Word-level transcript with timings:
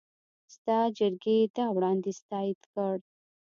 سنا 0.53 0.77
جرګې 0.97 1.37
دا 1.55 1.65
وړاندیز 1.75 2.17
تایید 2.29 2.61
کړ. 2.73 2.95